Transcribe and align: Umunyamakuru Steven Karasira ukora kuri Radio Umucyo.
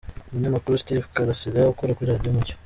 Umunyamakuru 0.29 0.79
Steven 0.81 1.11
Karasira 1.15 1.69
ukora 1.73 1.95
kuri 1.95 2.11
Radio 2.11 2.29
Umucyo. 2.31 2.53